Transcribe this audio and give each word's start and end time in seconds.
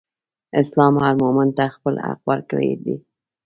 اسلام 0.61 0.93
هر 1.03 1.13
مؤمن 1.23 1.49
ته 1.57 1.65
خپل 1.75 1.93
حق 2.05 2.21
ورکړی 2.29 2.71
دئ. 2.83 2.97